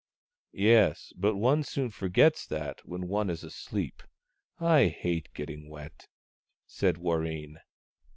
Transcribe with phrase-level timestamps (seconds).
[0.51, 4.01] "Yes, but one soon forgets that when one is asleep.
[4.59, 6.07] I hate getting wet,"
[6.65, 7.57] said Warreen.